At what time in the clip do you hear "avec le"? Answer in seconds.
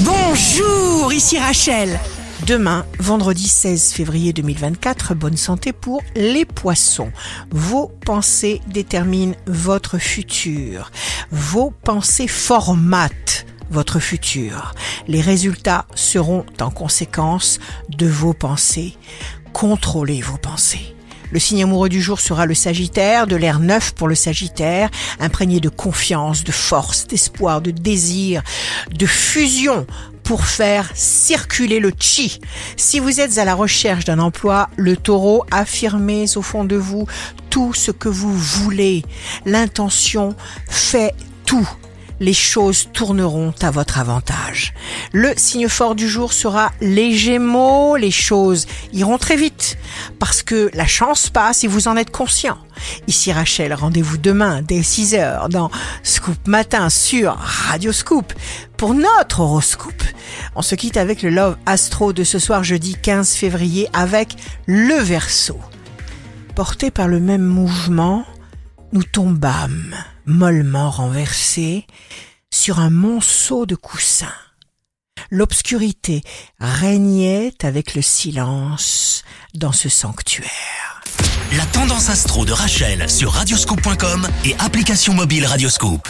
60.96-61.30, 63.92-64.96, 77.62-78.02